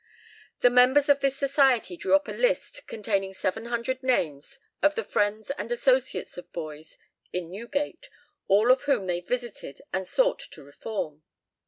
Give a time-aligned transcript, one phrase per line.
[0.61, 5.03] The members of this society drew up a list containing seven hundred names of the
[5.03, 6.97] friends and associates of boys
[7.31, 8.09] in Newgate,
[8.47, 11.21] all of whom they visited and sought to reform.